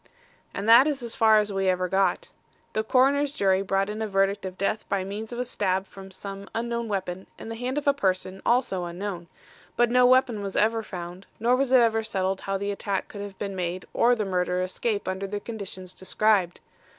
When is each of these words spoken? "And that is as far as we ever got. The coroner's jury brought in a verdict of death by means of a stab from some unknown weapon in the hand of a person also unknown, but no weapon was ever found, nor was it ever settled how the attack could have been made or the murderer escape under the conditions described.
"And 0.51 0.67
that 0.67 0.87
is 0.87 1.03
as 1.03 1.13
far 1.13 1.37
as 1.37 1.53
we 1.53 1.69
ever 1.69 1.87
got. 1.87 2.29
The 2.73 2.83
coroner's 2.83 3.31
jury 3.31 3.61
brought 3.61 3.87
in 3.87 4.01
a 4.01 4.07
verdict 4.07 4.47
of 4.47 4.57
death 4.57 4.83
by 4.89 5.03
means 5.03 5.31
of 5.31 5.37
a 5.37 5.45
stab 5.45 5.85
from 5.85 6.09
some 6.09 6.49
unknown 6.55 6.87
weapon 6.87 7.27
in 7.37 7.49
the 7.49 7.55
hand 7.55 7.77
of 7.77 7.85
a 7.85 7.93
person 7.93 8.41
also 8.43 8.85
unknown, 8.85 9.27
but 9.77 9.91
no 9.91 10.07
weapon 10.07 10.41
was 10.41 10.55
ever 10.57 10.81
found, 10.81 11.27
nor 11.39 11.55
was 11.55 11.71
it 11.71 11.81
ever 11.81 12.01
settled 12.01 12.41
how 12.41 12.57
the 12.57 12.71
attack 12.71 13.09
could 13.09 13.21
have 13.21 13.37
been 13.37 13.55
made 13.55 13.85
or 13.93 14.15
the 14.15 14.25
murderer 14.25 14.63
escape 14.63 15.07
under 15.07 15.27
the 15.27 15.39
conditions 15.39 15.93
described. 15.93 16.61